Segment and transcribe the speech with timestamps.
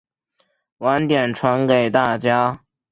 [0.79, 2.61] 晚点传给大家